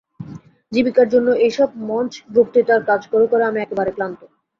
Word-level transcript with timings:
জীবিকার 0.71 1.07
জন্য 1.09 1.27
এইসব 1.45 1.69
মঞ্চ-বক্তৃতার 1.89 2.81
কাজ 2.89 3.01
করে 3.11 3.25
করে 3.31 3.43
আমি 3.49 3.59
একেবারে 3.61 3.91
ক্লান্ত। 3.91 4.21